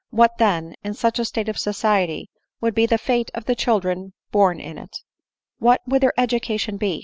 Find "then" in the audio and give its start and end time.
0.39-0.73